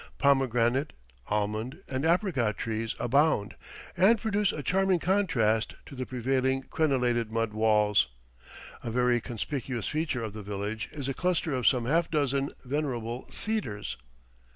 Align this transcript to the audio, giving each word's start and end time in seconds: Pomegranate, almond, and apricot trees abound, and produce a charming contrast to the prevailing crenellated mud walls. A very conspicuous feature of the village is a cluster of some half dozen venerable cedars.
Pomegranate, 0.17 0.93
almond, 1.27 1.83
and 1.87 2.05
apricot 2.05 2.57
trees 2.57 2.95
abound, 2.99 3.55
and 3.95 4.19
produce 4.19 4.51
a 4.51 4.63
charming 4.63 4.97
contrast 4.97 5.75
to 5.85 5.93
the 5.93 6.07
prevailing 6.07 6.63
crenellated 6.63 7.29
mud 7.31 7.53
walls. 7.53 8.07
A 8.83 8.89
very 8.89 9.21
conspicuous 9.21 9.87
feature 9.87 10.23
of 10.23 10.33
the 10.33 10.41
village 10.41 10.89
is 10.91 11.07
a 11.07 11.13
cluster 11.13 11.53
of 11.53 11.67
some 11.67 11.85
half 11.85 12.09
dozen 12.09 12.49
venerable 12.65 13.27
cedars. 13.29 13.95